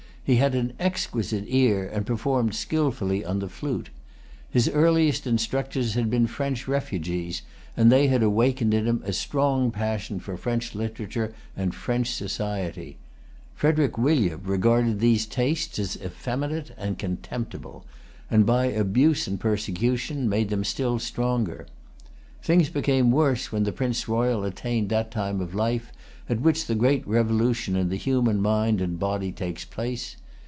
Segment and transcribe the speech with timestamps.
[0.23, 3.89] He had an exquisite ear, and performed skilfully on the flute.
[4.49, 7.41] His earliest instructors had been French refugees,
[7.75, 12.97] and they had awakened in him a strong passion for French literature and French society.
[13.55, 17.83] Frederic William regarded these tastes as effeminate and contemptible,
[18.29, 21.65] and, by abuse and persecution, made them still stronger.
[22.43, 25.91] Things became worse when the Prince Royal attained that time of life
[26.29, 30.15] at which the great revolution in the human mind and body takes place.